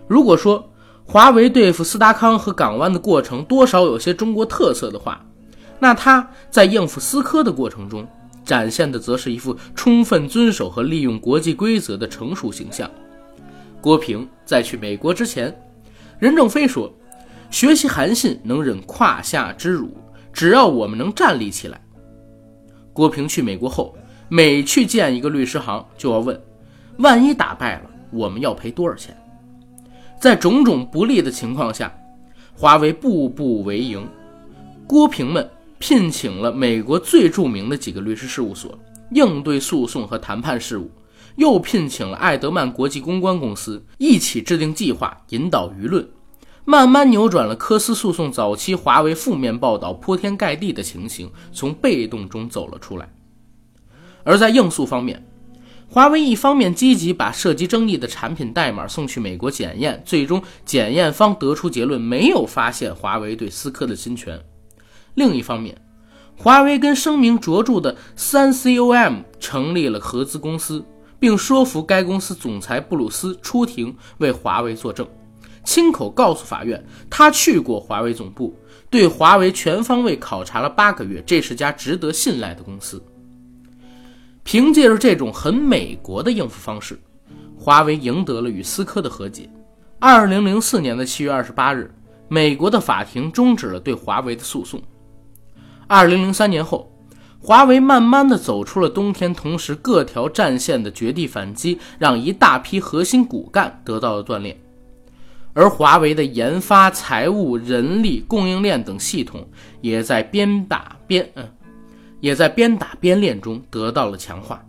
[0.07, 0.71] 如果说，
[1.11, 5.25] 华为对付斯达康和港湾的过程多少有些中国特色的话，
[5.79, 8.07] 那他在应付思科的过程中
[8.45, 12.87] 展现的则是一副充分遵守和利用国际规则的成熟形象。
[13.81, 15.51] 郭平在去美国之前，
[16.19, 16.93] 任正非说
[17.49, 19.97] ：“学习韩信能忍胯下之辱，
[20.31, 21.81] 只要我们能站立起来。”
[22.93, 26.39] 郭平去美国后，每去见一个律师行，就要问
[26.99, 29.17] ：“万一打败了，我们要赔多少钱？”
[30.19, 31.91] 在种种不利的情况下，
[32.53, 34.05] 华为步步为营。
[34.85, 38.77] 郭平们聘请了美国最著名的几个律师事务所
[39.11, 40.91] 应对诉讼和谈判事务，
[41.37, 46.05] 又聘请了艾德曼国际公关公司一起制定计划，引导舆论，
[46.65, 53.07] 慢慢扭转了科斯诉讼早期华为负面报道铺天盖地的情形，从被动中走了出来。
[54.25, 55.25] 而在应诉方面，
[55.91, 64.37] 华为一方面积极把涉及争议的产品代码送去美国检验，最终检验方得出结论没有发现华为对思科的侵权；
[65.15, 65.75] 另一方面，
[66.37, 70.85] 华为跟声名卓著的三 COM 成立了合资公司，
[71.19, 75.07] 并说服该公司总裁布鲁斯出庭为华为作证，
[75.63, 78.55] 亲口告诉法院他去过华为总部，
[78.91, 83.03] 对华为全方位考察了八个月，这是家值得信赖的公司。
[84.51, 86.99] 凭借着这种很美国的应付方式，
[87.55, 89.47] 华为赢得了与思科的和解。
[89.99, 91.93] 二零零四年的七月二十八日，
[92.27, 94.81] 美国的法庭终止了对华为的诉讼。
[95.85, 96.91] 二零零三年后，
[97.39, 104.59] 华为慢慢的走出了冬天，同时各条战线的绝地反击让一大批核心骨干得到了锻炼，
[105.53, 109.47] 而华为的研发、财务、人力、供应链等系统
[109.81, 111.47] 也在边打边嗯。
[112.19, 114.63] 也在边打边练中得到了强化。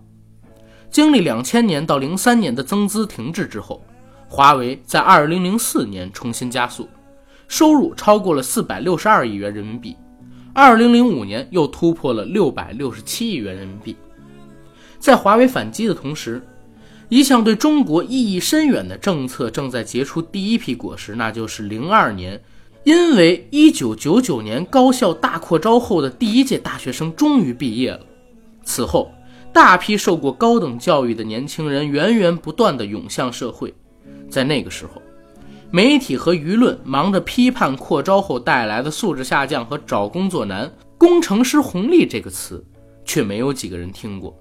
[0.90, 3.84] 经历两千年到零三年的增资停滞之后，
[4.28, 6.88] 华为在二零零四年重新加速，
[7.46, 9.96] 收入超过了四百六十二亿元人民币。
[10.52, 13.96] 二零零五年又突破了六百六十七亿元人民币。
[14.98, 16.42] 在华为反击的同时，
[17.08, 22.40] 一项对中国意义深远的政策正在结出第一批果实，那就是零二年。
[22.84, 28.00] 因为一九九九年高校大扩招后的第一届大学生终于毕业了，
[28.64, 29.10] 此后
[29.52, 33.72] 大批受过高等教育的年轻人源源不断地涌向社会。
[34.30, 35.02] 在那个时候，
[35.70, 42.64] 媒体和舆论忙着批判扩招后带来的素质下降和找工作难，“工程师红利”这个词
[43.04, 44.34] 却没有几个人听过。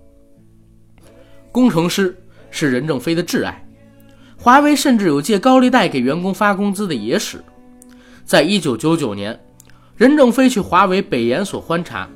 [1.52, 2.18] 工程师
[2.52, 3.68] 是任正非的挚爱，
[4.38, 7.44] 华为甚至有借高利贷给员工发工资的野史。
[8.30, 9.40] 在一九九九年，
[9.96, 12.08] 任正非去华为北研所观察，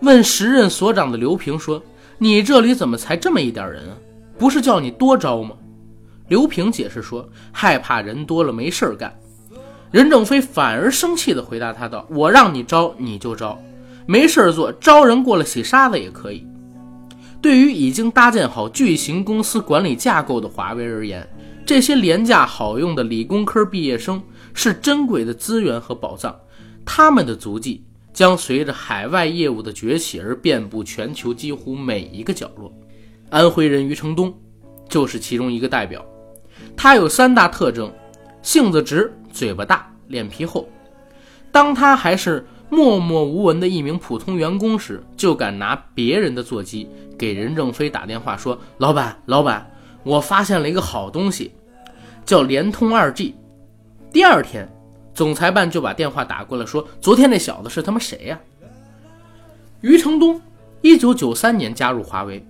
[0.00, 1.82] 问时任所长的刘平说
[2.18, 3.96] ：“你这里怎么才这么一点人啊？
[4.38, 5.56] 不是叫你多招吗？”
[6.30, 9.12] 刘平解释说：“害怕人多了没事儿干。”
[9.90, 13.60] 任正非反而生气地回答他道：“我让你招你就招，
[14.06, 16.46] 没事儿做招人过来洗沙子也可以。”
[17.42, 21.28] 对于已经搭建好巨型公司管理架构的华为而言，
[21.66, 24.22] 这些廉价好用的理工科毕业生。
[24.54, 26.38] 是珍贵的资源和宝藏，
[26.84, 32.72] 他们的足迹将随着海外业务的崛起而遍布全球几乎每一个角落。
[33.30, 34.34] 安徽人余承东
[34.88, 36.04] 就是其中一个代表。
[36.76, 37.90] 他有三大特征：
[38.42, 40.68] 性子直、嘴巴大、脸皮厚。
[41.52, 49.68] 当他还是默默无闻的一名普通员工时，就敢拿别人的座机给任正非打电话说：“老板，老板，
[50.02, 51.52] 我发现了一个好东西，
[52.24, 53.34] 叫联通二 G。”
[54.12, 54.68] 第二天，
[55.14, 58.40] 总裁办就把电话打过来，说：“昨天那小子是他妈谁呀？”
[59.82, 60.40] 余承东，
[60.82, 62.44] 一九九三年加入华为，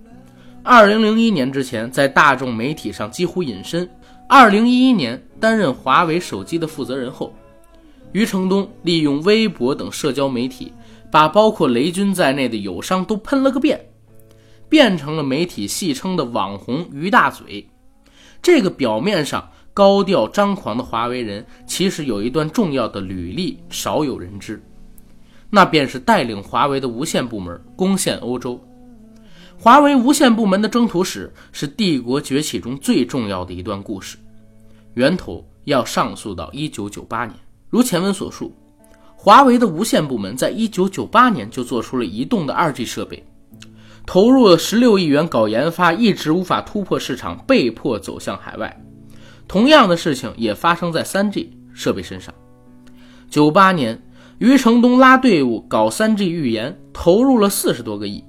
[0.63, 3.89] 二零零一年之前在大众媒体上几乎隐身。
[4.27, 7.35] 二零一一年担任华为手机的负责人后。
[8.13, 10.73] 余承东利用微博等社交媒体，
[11.13, 13.79] 把包括雷军在内的友商都喷了个遍，
[14.69, 17.69] 变成了媒体戏称的网红“余大嘴”。
[18.43, 24.63] 这个表面上高调张狂的华为人，其实有一段重要的履历少有人知，
[25.49, 28.63] 那便是带领华为的无线部门攻陷欧洲。
[29.59, 34.19] 华为无线部门的征途史是帝国崛起中最重要的一段故事，
[34.93, 37.35] 源头要上溯到1998年。
[37.71, 38.53] 如前文所述，
[39.17, 43.25] 华为的无线部门在一九九八年就做出了移动的二 G 设备，
[44.05, 48.79] 投入了十六亿元搞研发，一直无法突破市场，被迫走向海外。
[49.51, 52.33] 同样的事情也发生在三 G 设备身上。
[53.29, 54.01] 九八年，
[54.39, 58.23] 余承东拉队伍搞三 G 预研，投入了四十多个亿。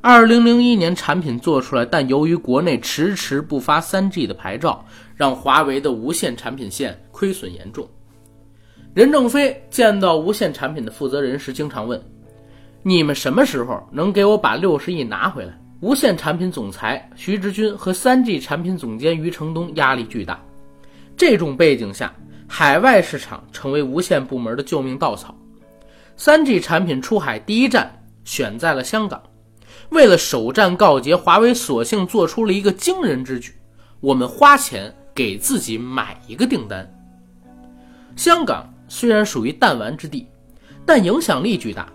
[0.00, 4.86] 二零零一年产品做出来，但由于国内迟迟不发三 G 的牌照，
[5.16, 7.88] 让华为的无线产品线亏损严重。
[8.94, 12.00] 任正非见到无线产品的负责人时，经常问
[12.84, 20.42] ：“你们什么时候能给我把六十亿拿回来？”无线产品总裁徐直军和三 G 产品总监余承东压力巨大。
[21.14, 22.10] 这种背景下，
[22.48, 25.36] 海外市场成为无线部门的救命稻草。
[26.16, 29.22] 三 G 产品出海第一站选在了香港。
[29.90, 33.52] 为了首战告捷，华为索性做出了一个惊人之举：
[34.00, 36.90] 我们花钱给自己买一个订单。
[38.16, 38.66] 香港。
[38.86, 40.26] 虽然属于弹丸之地，
[40.84, 41.90] 但影响力巨大，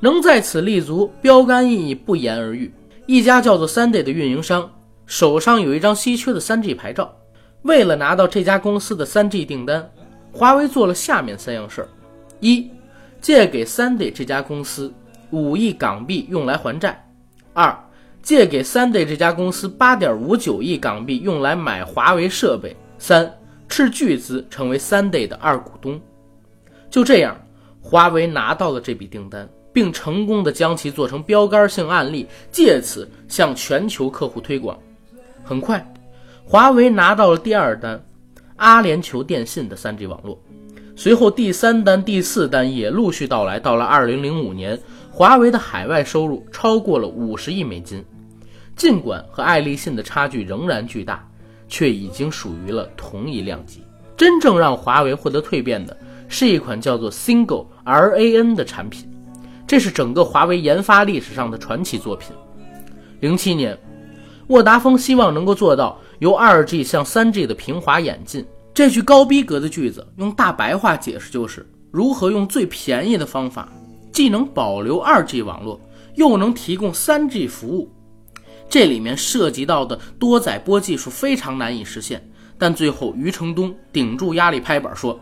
[0.00, 2.70] 能在此立足，标杆意义不言而喻。
[3.06, 4.68] 一家叫做 Sunday 的运营商
[5.06, 7.14] 手上有一张稀缺的 3G 牌照，
[7.62, 9.88] 为了拿到这家公司的 3G 订单，
[10.32, 11.88] 华为做了下面三样事儿：
[12.40, 12.68] 一、
[13.20, 14.92] 借给 Sunday 这家公司
[15.30, 16.90] 五亿港币用来还债；
[17.52, 17.78] 二、
[18.22, 23.32] 借给 Sunday 这家公司八点五九亿港币用来买华为设备；三、
[23.68, 26.00] 斥巨资成为 Sunday 的二股东。
[26.90, 27.40] 就这样，
[27.80, 34.74] 华为拿到了这笔订单，并成功的将其做成标杆性案例，借此向全球客户推广。
[35.44, 35.86] 很快，
[36.46, 38.02] 华为拿到了第二单，
[38.56, 40.40] 阿联酋电信的 3G 网络。
[40.96, 43.60] 随后，第三单、第四单也陆续到来。
[43.60, 48.02] 到了2005年，华为的海外收入超过了50亿美金。
[48.76, 51.28] 尽管和爱立信的差距仍然巨大，
[51.68, 53.82] 却已经属于了同一量级。
[54.16, 55.94] 真正让华为获得蜕变的。
[56.28, 59.06] 是一款叫做 Single RAN 的产品，
[59.66, 62.30] 这是整个华为研发历史上的传奇作品。
[63.20, 63.76] 零七年，
[64.48, 68.46] 沃达丰希望能够做到由 2G 向 3G 的平滑演进。
[68.72, 73.68] 这句高逼格的句子，用大白话解释就是如何用最便宜的方法，
[74.12, 75.80] 既能保留 2G 网络，
[76.14, 77.90] 又能提供 3G 服务。
[78.68, 82.22] 这里面涉及到的多载波技术非常难以实现，
[82.58, 85.18] 但最后余承东顶住压力拍板说。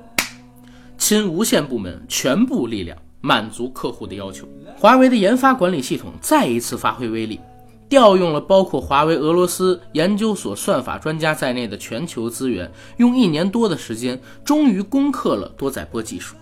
[0.97, 4.47] 亲无线部门全部力量，满足客户的要求。
[4.77, 7.41] 华为的研发管理系统再一次发挥威力，
[7.89, 16.37] 调用了包括华为俄罗斯研究所算法专家在内的全球资源，用一年多的时间，终于攻克了多载波技术，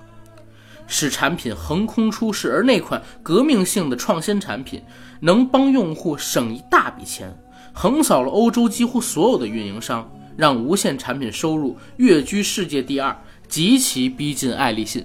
[0.88, 2.52] 使产品横空出世。
[2.52, 4.82] 而那款革命性的创新产品，
[5.20, 7.32] 能帮用户省一大笔钱，
[7.72, 13.16] 横扫了欧洲几乎所有的运营商，让无线产品收入跃居世界第二。
[13.46, 15.04] 极其逼近爱立信，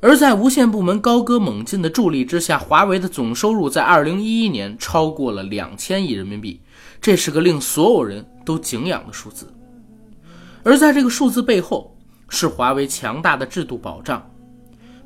[0.00, 6.60] 而在无线部门高歌猛进的助力之下，华为的总收入在二零一一年超过了两千亿人民币，
[7.00, 9.52] 这是个令所有人都敬仰的数字。
[10.62, 11.96] 而在这个数字背后，
[12.28, 14.24] 是华为强大的制度保障，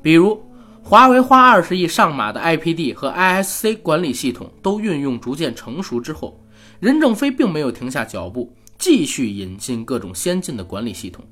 [0.02, 0.38] 比如
[0.82, 6.38] 华为花二十亿上马的 IPD 和 ISC 管理系统都运用逐渐成熟之后，
[6.80, 11.24] 任正非并没有停下脚步，继续引进各种先进的管理系统。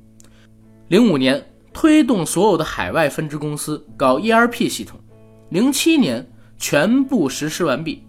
[0.88, 1.44] 零五年
[1.80, 5.00] 推动所有的海外分支公司搞 ERP 系统，
[5.48, 8.06] 零七年全部实施完毕。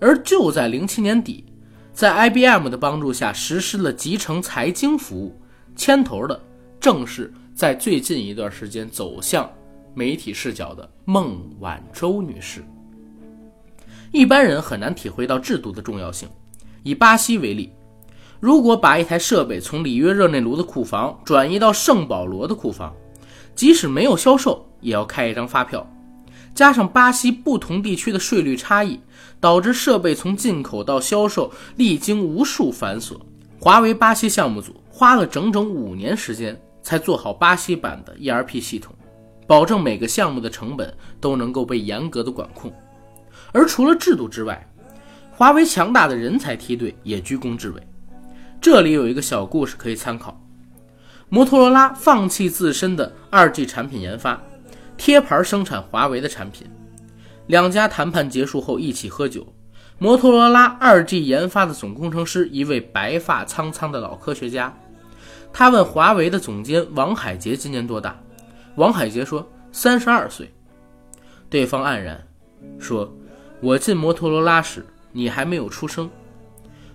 [0.00, 1.44] 而就在零七年底，
[1.92, 5.40] 在 IBM 的帮助下实施了集成财经服务，
[5.76, 6.42] 牵头的
[6.80, 9.48] 正是在最近一段时间走向
[9.94, 12.64] 媒体视角的孟晚舟女士。
[14.10, 16.28] 一般人很难体会到制度的重要性。
[16.82, 17.72] 以巴西为例，
[18.40, 22.92] 如果把一台设备从里约热内卢的库房转移到圣保罗的库房，
[23.54, 25.86] 即使没有销售，也要开一张发票。
[26.54, 29.00] 加上巴西不同地区的税率差异，
[29.40, 33.16] 导致设备从进口到销售历经无数繁琐。
[33.58, 38.94] 华为巴西项目组花了整整五年时间才做好巴西版的 ERP 系统，
[39.46, 42.72] 保证每个项目的成本都能够被严格的管控。
[43.52, 44.64] 而除了制度之外，
[45.32, 47.82] 华为强大的人才梯队也居功至伟。
[48.60, 50.40] 这里有一个小故事可以参考：
[51.34, 54.40] 摩托罗拉放弃自身的二 G 产品研发。
[54.96, 56.64] 贴牌生产华为的产品，
[57.48, 59.44] 两家谈判结束后一起喝酒。
[59.98, 64.72] 摩托罗拉二 G 研发的总工程师，一位白发苍苍的老科学家。
[65.52, 68.16] 他问华为的总监王海杰今年多大？
[68.76, 70.48] 王海杰说三十二岁。
[71.50, 72.24] 对方黯然
[72.78, 73.12] 说
[73.60, 76.08] ：“我进摩托罗拉时，你还没有出生。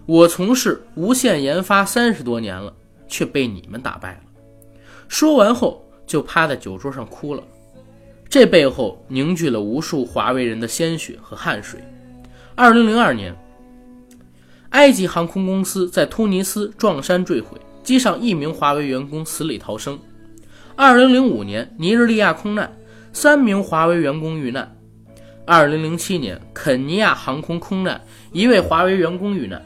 [0.06, 2.74] 我从事无线研发三十多年了，
[3.10, 4.20] 却被你们打败了。”
[5.10, 7.44] 说完后就趴在酒桌上哭了。
[8.30, 11.84] 这背后凝聚了无数华为人的鲜血和汗水。
[12.54, 13.36] 二零零二年，
[14.70, 20.00] 埃及航空公司在突尼斯撞山坠毁，机上一名华为员工死里逃生。
[20.76, 22.72] 二零零五年，尼日利亚空难，
[23.12, 24.78] 三名华为员工遇难。
[25.44, 28.00] 二零零七年，肯尼亚航空空难，
[28.32, 29.60] 一位华为员工遇难。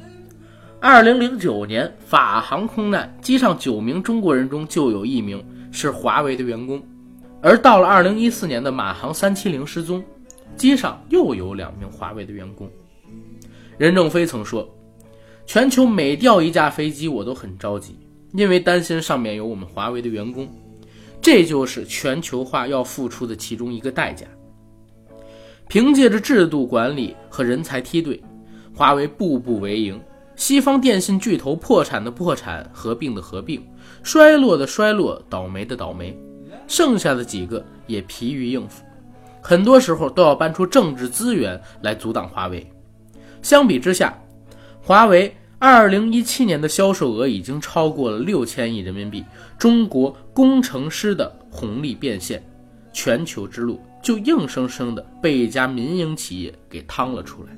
[0.86, 6.84] 二零零九年，法航空难，机上九名中国人中就有一名是华为的员工。
[7.42, 10.04] 而到了二零一四年的马航三七零失踪，
[10.58, 12.70] 机上又有两名华为的员工。
[13.78, 14.70] 任正非曾说
[15.48, 17.98] ：“全球每掉一架飞机，我都很着急，
[18.34, 20.46] 因为担心上面有我们华为的员工。”
[21.24, 24.28] 这就是全球化要付出的其中一个代价。
[25.70, 28.22] 凭借着制度管理和人才梯队，
[28.76, 29.98] 华为步步为营。
[30.36, 33.66] 西方电信巨头破产的破产，合并的合并，
[34.02, 36.18] 衰落的衰落，倒霉的倒霉。
[36.68, 38.84] 剩下的几个也疲于应付，
[39.42, 42.66] 很多时候都要搬出政治资源来阻挡华为。
[43.42, 44.18] 相比之下，
[44.82, 49.24] 华为2017年的销售额已经超过了六千亿人民币，
[49.58, 52.44] 中国工程师的红利变现，
[52.92, 57.50] 全球之路就硬生生的被一家民营企业给趟了出来。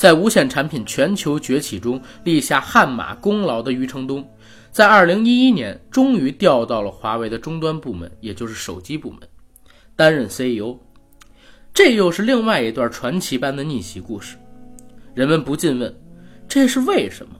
[0.00, 4.26] 在无线产品全球崛起中立下汗马功劳的余承东。
[4.70, 9.20] 在二零一一年，终于调到了华为的终端部门，也就是手机部门，
[9.94, 10.78] 担任 CEO。
[11.74, 14.38] 这又是另外一段传奇般的逆袭故事。
[15.12, 15.94] 人们不禁问：
[16.48, 17.34] 这是为什么？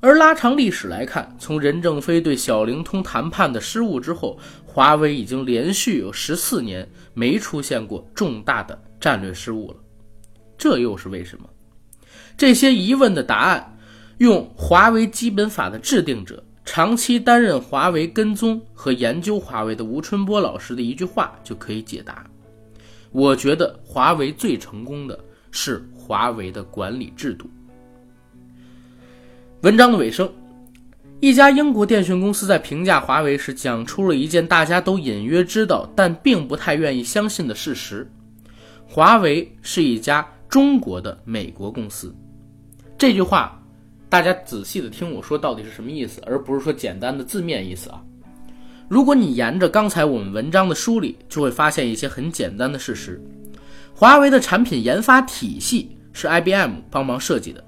[0.00, 9.76] 而拉长历史来看，从任正非对小灵通谈判的失误之后，华为已经连续有十四年没出现过重大的战略失误了。
[10.56, 11.46] 这又是为什么？
[12.36, 13.70] 这些疑问的答案。
[14.18, 22.24] 用华为基本法的制定者、长期担任华为跟踪和研究华为的吴春波老师的一句话就可以解答。
[23.10, 25.18] 我觉得华为最成功的
[25.50, 27.50] 是华为的管理制度。
[29.62, 30.32] 文章的尾声，
[31.18, 38.08] 一家英国电讯公司在评价华为时讲出了一件大家都隐约知道但并不太愿意相信的事实：
[38.86, 40.24] 华为是一家
[40.54, 42.14] 中国的美国公司。
[42.96, 43.60] 这句话。
[44.08, 48.00] 大家仔细的听我说，到底是什么意思，而不是说简单的字面意思啊。
[48.86, 53.20] 如果你沿着刚才我们文章的梳理，就会发现一些很简单的事实：
[53.92, 57.64] 华为的产品研发体系是 IBM 帮忙设计的，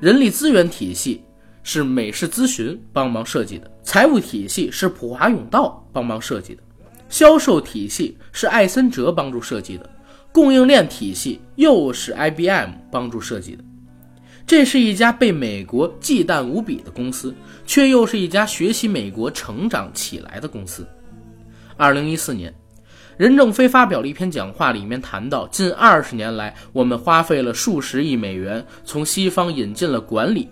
[0.00, 1.22] 人力资源体系
[1.62, 6.62] 是美式咨询帮忙设计的，财务体系是普华永道帮忙设计的，
[7.08, 9.88] 销售体系是艾森哲帮助设计的，
[10.34, 13.62] 供应链体系又是 IBM 帮助设计的。
[14.44, 17.32] 这是一家被美国忌惮无比的公司，
[17.64, 20.84] 却又是一家学习美国成长起来的公司。
[21.76, 22.52] 二零一四年，
[23.16, 30.48] 任正非发表了一篇讲话，里面谈到，近二十年来，我们花费了数十亿美元，从西方引进了管理。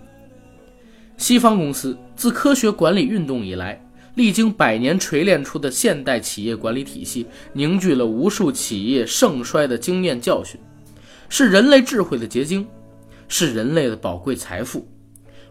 [1.17, 3.82] 西方公司自科学管理运动以来，
[4.15, 10.59] 历经百年锤炼出的现代企业管理体系，凝聚了无数企业盛衰的经验教训，
[11.29, 12.67] 是人类智慧的结晶。
[13.29, 14.87] 是人类的宝贵财富，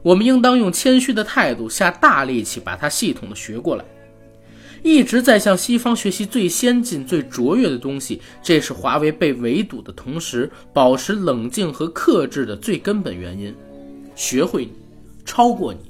[0.02, 3.84] 我们应当用谦虚的态度，下大力气把它系统的学过来。
[4.84, 13.52] 一直在向西方学习最先进、最卓越的东西，这是华为被围堵的同时保持冷静和克制的最根本原因。
[14.14, 14.72] 学会你，
[15.24, 15.80] 超过你，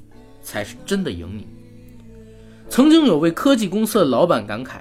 [0.41, 1.45] 才是真的赢你。
[2.73, 4.79] 曾经有位科技公司的老板感慨：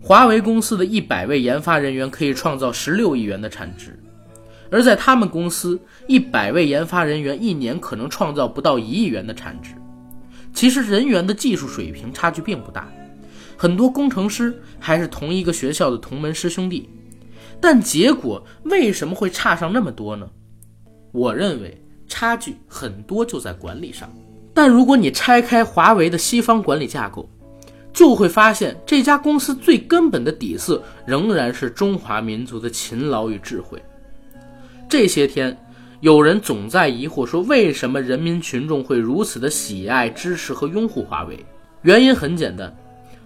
[0.00, 4.02] 华为公司的一百位研发人员可以创造十六亿元的产值，
[4.70, 9.72] 而在他们公司，一百位研发人员一年可能创造不到一亿元的产值。
[10.54, 12.90] 其实人员的技术水平差距并不大，
[13.54, 16.88] 很多工程师还是同一个学校的同门师兄弟，
[17.60, 20.26] 但结果为什么会差上那么多呢？
[21.12, 24.10] 我认为差距很多就在管理上。
[24.52, 27.28] 但如果你拆开华为的西方管理架构，
[27.92, 33.82] 就会发现这家公司最根本的底色仍然是中华民族的勤劳与智慧。
[34.88, 35.56] 这些天。
[36.02, 41.44] 有人总在疑惑说，为什么人民群众会如此的喜爱、支持和拥护华为？
[41.82, 42.74] 原因很简单，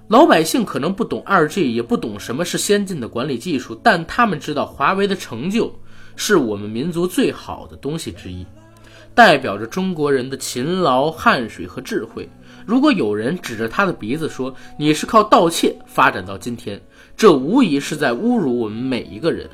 [0.09, 5.73] 老百姓可能不懂二 G，也不懂什么是先进的管理技术，但他们知道华为的成就
[6.17, 8.45] 是我们民族最好的东西之一，
[9.15, 12.29] 代表着中国人的勤劳、汗水和智慧。
[12.67, 16.81] 如果有人指着他的鼻子说你是靠盗窃发展到今天，
[17.17, 19.49] 这无疑是在侮辱我们每一个人。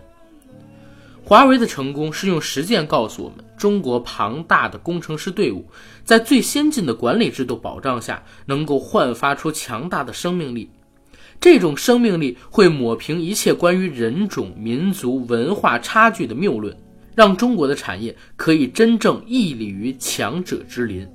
[1.25, 5.65] 华为的成功是用实践告诉我们，中国庞大的工程师队伍
[6.05, 10.71] 在最先进的管理制度保障下，能够焕发出强大的生命力。
[11.41, 16.77] 这种生命力会抹平一切关于人种、民族、文化差距的谬论，
[17.15, 21.09] 让中国的产业可以真正屹立于强者之林。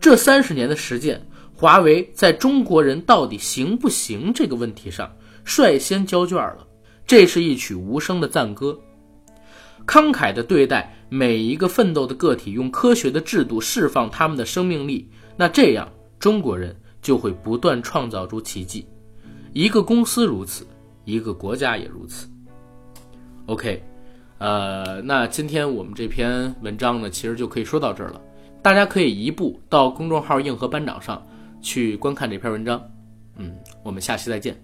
[0.00, 1.20] 这三十年的实践，
[1.54, 5.10] 华为在中国人到底行不行这个问题上
[5.44, 6.66] 率先交卷了。
[7.06, 8.78] 这是一曲无声的赞歌。
[9.86, 18.86] 慷慨地对待每一个奋斗的个体，用科学的制度释放他们的生命力，那这样中国人就会不断创造出奇迹。
[19.52, 20.64] 一个公司如此，
[21.04, 22.28] 一个国家也如此。
[23.46, 23.82] OK，
[24.40, 28.20] 呃，那今天我们这篇文章呢，其实就可以说到这儿了。
[28.62, 31.24] 大家可以移步到公众号“硬核班长”上
[31.62, 32.82] 去观看这篇文章。
[33.36, 34.60] 嗯，我们下期再见。